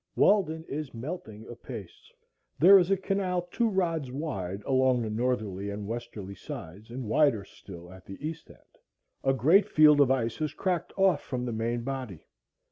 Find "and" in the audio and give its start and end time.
5.69-5.85, 6.89-7.03